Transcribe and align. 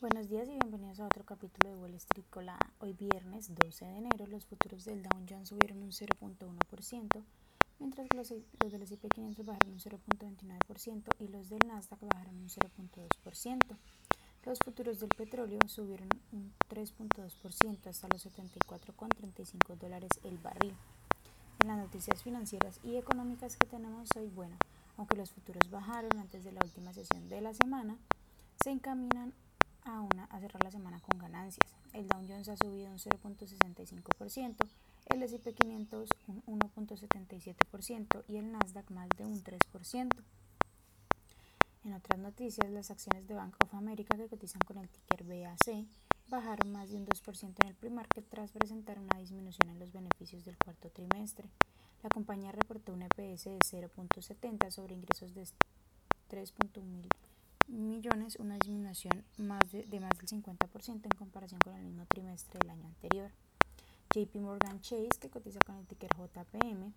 Buenos 0.00 0.30
días 0.30 0.48
y 0.48 0.52
bienvenidos 0.52 0.98
a 1.00 1.04
otro 1.04 1.26
capítulo 1.26 1.68
de 1.68 1.76
Wall 1.76 1.92
Street 1.96 2.24
Colada. 2.30 2.72
Hoy 2.78 2.94
viernes 2.94 3.54
12 3.54 3.84
de 3.84 3.98
enero 3.98 4.26
los 4.28 4.46
futuros 4.46 4.86
del 4.86 5.02
Dow 5.02 5.20
Jones 5.28 5.50
subieron 5.50 5.82
un 5.82 5.90
0.1%, 5.90 7.22
mientras 7.78 8.08
que 8.08 8.16
los, 8.16 8.32
los 8.62 8.72
del 8.72 8.80
S&P 8.80 9.08
500 9.10 9.44
bajaron 9.44 9.72
un 9.72 9.78
0.29% 9.78 11.04
y 11.18 11.28
los 11.28 11.50
del 11.50 11.58
Nasdaq 11.68 12.00
bajaron 12.00 12.34
un 12.34 12.48
0.2%. 12.48 13.76
Los 14.46 14.58
futuros 14.60 15.00
del 15.00 15.10
petróleo 15.10 15.58
subieron 15.66 16.08
un 16.32 16.50
3.2% 16.70 17.86
hasta 17.86 18.08
los 18.08 18.24
74,35 18.24 19.76
dólares 19.76 20.12
el 20.24 20.38
barril. 20.38 20.72
En 21.60 21.68
las 21.68 21.76
noticias 21.76 22.22
financieras 22.22 22.80
y 22.82 22.96
económicas 22.96 23.54
que 23.58 23.66
tenemos 23.66 24.08
hoy, 24.16 24.28
bueno, 24.28 24.56
aunque 24.96 25.14
los 25.14 25.30
futuros 25.30 25.68
bajaron 25.68 26.16
antes 26.18 26.42
de 26.42 26.52
la 26.52 26.64
última 26.64 26.94
sesión 26.94 27.28
de 27.28 27.42
la 27.42 27.52
semana, 27.52 27.98
se 28.64 28.70
encaminan 28.70 29.34
a, 29.84 30.00
una, 30.00 30.24
a 30.24 30.40
cerrar 30.40 30.62
la 30.62 30.70
semana 30.70 31.00
con 31.00 31.18
ganancias. 31.18 31.74
El 31.92 32.08
Dow 32.08 32.24
Jones 32.26 32.48
ha 32.48 32.56
subido 32.56 32.90
un 32.90 32.98
0.65%, 32.98 34.66
el 35.06 35.22
S&P 35.22 35.52
500 35.52 36.08
un 36.28 36.60
1.77% 36.60 38.24
y 38.28 38.36
el 38.36 38.52
Nasdaq 38.52 38.90
más 38.90 39.08
de 39.16 39.24
un 39.24 39.42
3%. 39.42 40.08
En 41.84 41.94
otras 41.94 42.18
noticias, 42.18 42.70
las 42.70 42.90
acciones 42.90 43.26
de 43.26 43.34
Bank 43.34 43.56
of 43.64 43.74
America 43.74 44.16
que 44.16 44.28
cotizan 44.28 44.60
con 44.66 44.78
el 44.78 44.88
ticker 44.88 45.24
BAC 45.24 45.86
bajaron 46.28 46.70
más 46.70 46.90
de 46.90 46.96
un 46.96 47.06
2% 47.06 47.54
en 47.60 47.66
el 47.66 47.74
pre-market 47.74 48.24
tras 48.28 48.52
presentar 48.52 48.98
una 48.98 49.18
disminución 49.18 49.68
en 49.68 49.78
los 49.78 49.92
beneficios 49.92 50.44
del 50.44 50.56
cuarto 50.58 50.90
trimestre. 50.90 51.48
La 52.02 52.08
compañía 52.08 52.52
reportó 52.52 52.92
un 52.92 53.02
EPS 53.02 53.44
de 53.44 53.58
0.70 53.58 54.70
sobre 54.70 54.94
ingresos 54.94 55.34
de 55.34 55.42
3.1 56.30 56.82
mil 56.82 57.08
millones, 57.68 58.36
una 58.36 58.56
disminución 58.58 59.24
más 59.38 59.70
de, 59.72 59.84
más 60.00 60.16
del 60.18 60.42
50% 60.42 61.04
en 61.04 61.10
comparación 61.16 61.60
con 61.60 61.74
el 61.74 61.84
mismo 61.84 62.06
trimestre 62.06 62.58
del 62.60 62.70
año 62.70 62.86
anterior. 62.86 63.30
JP 64.14 64.36
Morgan 64.36 64.80
Chase, 64.80 65.18
que 65.20 65.30
cotiza 65.30 65.60
con 65.60 65.76
el 65.76 65.86
ticker 65.86 66.10
JPM, 66.16 66.92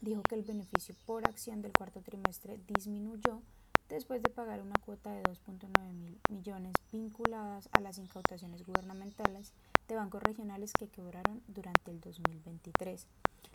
dijo 0.00 0.22
que 0.22 0.34
el 0.34 0.42
beneficio 0.42 0.94
por 1.06 1.26
acción 1.26 1.62
del 1.62 1.72
cuarto 1.72 2.00
trimestre 2.00 2.60
disminuyó 2.66 3.42
después 3.88 4.22
de 4.22 4.30
pagar 4.30 4.62
una 4.62 4.76
cuota 4.84 5.10
de 5.12 5.22
2.9 5.22 5.92
mil 5.92 6.18
millones 6.30 6.72
vinculadas 6.90 7.68
a 7.72 7.80
las 7.80 7.98
incautaciones 7.98 8.64
gubernamentales 8.64 9.52
de 9.88 9.96
bancos 9.96 10.22
regionales 10.22 10.72
que 10.72 10.88
quebraron 10.88 11.42
durante 11.48 11.90
el 11.90 12.00
2023. 12.00 13.06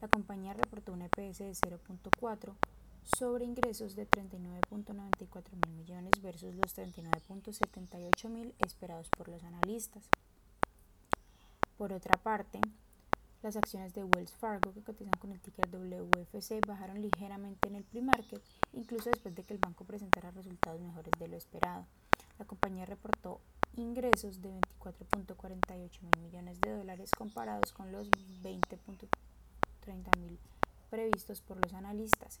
La 0.00 0.08
compañía 0.08 0.54
reportó 0.54 0.92
un 0.92 1.02
EPS 1.02 1.38
de 1.38 1.52
0.4 1.52 2.54
sobre 3.04 3.44
ingresos 3.44 3.96
de 3.96 4.08
39.94 4.08 5.44
mil 5.66 5.76
millones 5.76 6.12
versus 6.22 6.54
los 6.54 6.76
39.78 6.76 8.28
mil 8.28 8.54
esperados 8.58 9.08
por 9.10 9.28
los 9.28 9.42
analistas. 9.44 10.08
Por 11.76 11.92
otra 11.92 12.16
parte, 12.22 12.60
las 13.42 13.56
acciones 13.56 13.92
de 13.92 14.04
Wells 14.04 14.32
Fargo 14.32 14.72
que 14.72 14.82
cotizan 14.82 15.18
con 15.18 15.32
el 15.32 15.40
ticker 15.40 15.68
WFC 15.68 16.64
bajaron 16.66 17.02
ligeramente 17.02 17.68
en 17.68 17.74
el 17.74 17.82
pre-market, 17.82 18.40
incluso 18.72 19.10
después 19.10 19.34
de 19.34 19.42
que 19.42 19.54
el 19.54 19.58
banco 19.58 19.84
presentara 19.84 20.30
resultados 20.30 20.80
mejores 20.80 21.12
de 21.18 21.28
lo 21.28 21.36
esperado. 21.36 21.86
La 22.38 22.44
compañía 22.44 22.86
reportó 22.86 23.40
ingresos 23.74 24.42
de 24.42 24.50
24.48 24.80 26.02
mil 26.02 26.24
millones 26.24 26.60
de 26.60 26.70
dólares 26.70 27.10
comparados 27.16 27.72
con 27.72 27.90
los 27.90 28.08
20.30 28.10 30.18
mil 30.18 30.38
previstos 30.90 31.40
por 31.40 31.56
los 31.56 31.72
analistas. 31.72 32.38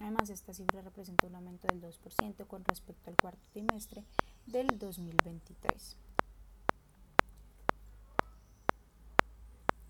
Además, 0.00 0.30
esta 0.30 0.54
cifra 0.54 0.80
representa 0.82 1.26
un 1.26 1.34
aumento 1.34 1.66
del 1.68 1.80
2% 1.80 2.46
con 2.46 2.64
respecto 2.64 3.10
al 3.10 3.16
cuarto 3.16 3.48
trimestre 3.52 4.04
del 4.46 4.78
2023. 4.78 5.96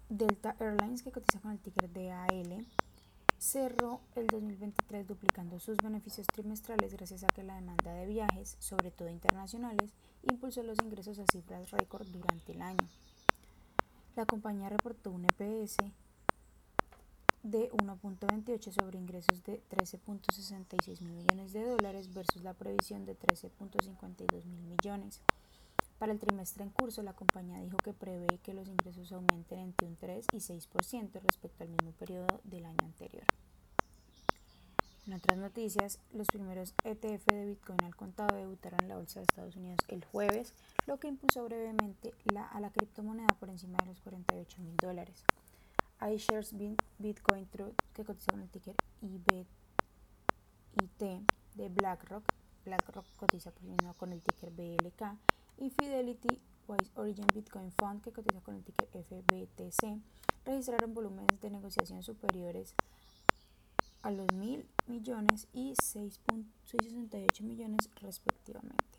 Delta 0.08 0.56
Airlines, 0.58 1.02
que 1.02 1.12
cotiza 1.12 1.38
con 1.40 1.52
el 1.52 1.58
ticker 1.58 1.92
DAL, 1.92 2.66
cerró 3.38 4.00
el 4.16 4.26
2023 4.26 5.06
duplicando 5.06 5.60
sus 5.60 5.76
beneficios 5.76 6.26
trimestrales 6.26 6.94
gracias 6.94 7.24
a 7.24 7.28
que 7.28 7.44
la 7.44 7.56
demanda 7.56 7.92
de 7.92 8.06
viajes, 8.06 8.56
sobre 8.58 8.90
todo 8.90 9.08
internacionales, 9.08 9.92
impulsó 10.22 10.62
los 10.62 10.78
ingresos 10.82 11.18
a 11.18 11.24
cifras 11.30 11.70
récord 11.70 12.06
durante 12.08 12.52
el 12.52 12.62
año. 12.62 12.88
La 14.16 14.24
compañía 14.24 14.70
reportó 14.70 15.10
un 15.10 15.26
EPS 15.26 15.76
de 17.42 17.70
1.28 17.70 18.72
sobre 18.72 18.98
ingresos 18.98 19.44
de 19.44 19.62
13.66 19.70 21.00
mil 21.00 21.14
millones 21.14 21.52
de 21.52 21.64
dólares 21.64 22.12
versus 22.12 22.42
la 22.42 22.54
previsión 22.54 23.04
de 23.04 23.16
13.52 23.16 24.44
mil 24.44 24.62
millones. 24.62 25.20
Para 25.98 26.12
el 26.12 26.20
trimestre 26.20 26.62
en 26.62 26.70
curso, 26.70 27.02
la 27.02 27.12
compañía 27.12 27.60
dijo 27.60 27.76
que 27.78 27.92
prevé 27.92 28.38
que 28.42 28.54
los 28.54 28.68
ingresos 28.68 29.12
aumenten 29.12 29.58
entre 29.58 29.86
un 29.86 29.96
3 29.96 30.26
y 30.32 30.36
6% 30.36 31.20
respecto 31.20 31.64
al 31.64 31.70
mismo 31.70 31.92
periodo 31.92 32.40
del 32.44 32.66
año 32.66 32.84
anterior. 32.84 33.24
En 35.06 35.14
otras 35.14 35.38
noticias, 35.38 35.98
los 36.12 36.26
primeros 36.26 36.74
ETF 36.84 37.24
de 37.26 37.46
Bitcoin 37.46 37.82
al 37.82 37.96
contado 37.96 38.36
debutaron 38.36 38.78
en 38.82 38.88
la 38.90 38.96
Bolsa 38.96 39.20
de 39.20 39.24
Estados 39.24 39.56
Unidos 39.56 39.78
el 39.88 40.04
jueves, 40.04 40.52
lo 40.86 41.00
que 41.00 41.08
impulsó 41.08 41.44
brevemente 41.44 42.12
la, 42.32 42.46
a 42.46 42.60
la 42.60 42.70
criptomoneda 42.70 43.34
por 43.40 43.48
encima 43.48 43.78
de 43.78 43.86
los 43.86 44.00
48 44.00 44.60
mil 44.60 44.76
dólares 44.76 45.24
iShares 46.00 46.54
Bitcoin 46.98 47.46
Truth, 47.46 47.76
que 47.92 48.04
cotiza 48.04 48.32
con 48.32 48.42
el 48.42 48.48
ticker 48.48 48.76
IBIT 49.02 49.48
de 51.54 51.68
BlackRock. 51.68 52.24
BlackRock 52.64 53.06
cotiza 53.16 53.52
con 53.96 54.12
el 54.12 54.22
ticker 54.22 54.50
BLK. 54.50 55.18
Y 55.58 55.70
Fidelity 55.70 56.40
Wise 56.68 56.90
Origin 56.94 57.26
Bitcoin 57.34 57.72
Fund, 57.72 58.02
que 58.02 58.12
cotiza 58.12 58.40
con 58.40 58.54
el 58.54 58.62
ticker 58.62 58.88
FBTC, 58.88 60.00
registraron 60.44 60.94
volúmenes 60.94 61.40
de 61.40 61.50
negociación 61.50 62.02
superiores 62.02 62.74
a 64.02 64.10
los 64.10 64.26
mil 64.34 64.68
millones 64.86 65.48
y 65.52 65.72
6.68 65.72 67.42
millones 67.42 67.90
respectivamente. 68.00 68.97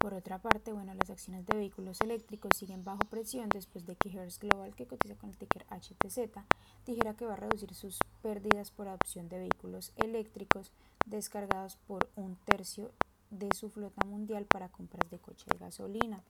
Por 0.00 0.14
otra 0.14 0.38
parte, 0.38 0.72
bueno, 0.72 0.94
las 0.94 1.10
acciones 1.10 1.44
de 1.44 1.54
vehículos 1.54 2.00
eléctricos 2.00 2.56
siguen 2.56 2.82
bajo 2.84 3.00
presión 3.10 3.50
después 3.50 3.84
de 3.84 3.96
que 3.96 4.08
Hearst 4.08 4.40
Global, 4.40 4.74
que 4.74 4.86
cotiza 4.86 5.14
con 5.14 5.28
el 5.28 5.36
ticker 5.36 5.66
HTZ, 5.68 6.40
dijera 6.86 7.12
que 7.12 7.26
va 7.26 7.34
a 7.34 7.36
reducir 7.36 7.74
sus 7.74 7.98
pérdidas 8.22 8.70
por 8.70 8.88
adopción 8.88 9.28
de 9.28 9.40
vehículos 9.40 9.92
eléctricos 9.96 10.72
descargados 11.04 11.76
por 11.76 12.08
un 12.16 12.36
tercio 12.46 12.92
de 13.28 13.50
su 13.54 13.68
flota 13.68 14.06
mundial 14.06 14.46
para 14.46 14.70
compras 14.70 15.10
de 15.10 15.18
coche 15.18 15.44
de 15.52 15.58
gasolina. 15.58 16.24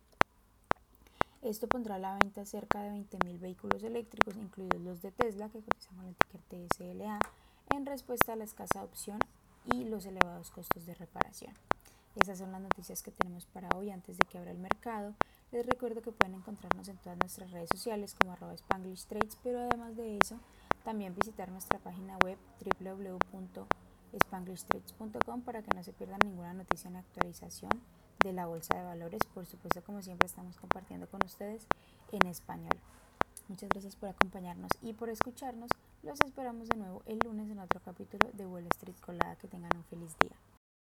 Esto 1.40 1.68
pondrá 1.68 1.94
a 1.94 2.00
la 2.00 2.18
venta 2.18 2.44
cerca 2.46 2.82
de 2.82 2.90
20.000 2.90 3.38
vehículos 3.38 3.84
eléctricos, 3.84 4.34
incluidos 4.34 4.80
los 4.80 5.00
de 5.00 5.12
Tesla, 5.12 5.48
que 5.48 5.62
cotizan 5.62 5.96
con 5.96 6.06
el 6.06 6.16
ticker 6.16 6.42
TSLA, 6.42 7.20
en 7.70 7.86
respuesta 7.86 8.32
a 8.32 8.36
la 8.36 8.44
escasa 8.44 8.80
adopción 8.80 9.20
y 9.64 9.84
los 9.84 10.06
elevados 10.06 10.50
costos 10.50 10.86
de 10.86 10.94
reparación. 10.96 11.54
Esas 12.16 12.38
son 12.38 12.50
las 12.50 12.60
noticias 12.60 13.02
que 13.02 13.12
tenemos 13.12 13.46
para 13.46 13.68
hoy 13.76 13.90
antes 13.90 14.18
de 14.18 14.24
que 14.24 14.38
abra 14.38 14.50
el 14.50 14.58
mercado. 14.58 15.14
Les 15.52 15.64
recuerdo 15.64 16.02
que 16.02 16.10
pueden 16.10 16.34
encontrarnos 16.34 16.88
en 16.88 16.96
todas 16.96 17.16
nuestras 17.18 17.52
redes 17.52 17.68
sociales 17.72 18.16
como 18.18 18.32
arroba 18.32 18.54
Spanglish 18.54 19.06
Trades, 19.06 19.38
pero 19.42 19.60
además 19.60 19.96
de 19.96 20.18
eso, 20.18 20.40
también 20.84 21.14
visitar 21.14 21.48
nuestra 21.50 21.78
página 21.78 22.18
web 22.18 22.36
www.spanglishtrades.com 22.80 25.42
para 25.42 25.62
que 25.62 25.74
no 25.74 25.82
se 25.84 25.92
pierdan 25.92 26.18
ninguna 26.24 26.52
noticia 26.52 26.88
en 26.88 26.96
actualización 26.96 27.80
de 28.24 28.32
la 28.32 28.46
bolsa 28.46 28.76
de 28.76 28.82
valores. 28.84 29.20
Por 29.32 29.46
supuesto, 29.46 29.84
como 29.84 30.02
siempre, 30.02 30.26
estamos 30.26 30.56
compartiendo 30.56 31.08
con 31.08 31.24
ustedes 31.24 31.68
en 32.10 32.26
español. 32.26 32.76
Muchas 33.48 33.68
gracias 33.68 33.94
por 33.96 34.08
acompañarnos 34.08 34.72
y 34.82 34.94
por 34.94 35.10
escucharnos. 35.10 35.70
Los 36.02 36.20
esperamos 36.20 36.68
de 36.68 36.76
nuevo 36.76 37.02
el 37.06 37.18
lunes 37.18 37.48
en 37.50 37.60
otro 37.60 37.80
capítulo 37.84 38.30
de 38.32 38.46
Wall 38.46 38.66
Street 38.66 38.96
Colada. 39.00 39.36
Que 39.36 39.48
tengan 39.48 39.76
un 39.76 39.84
feliz 39.84 40.16
día. 40.18 40.36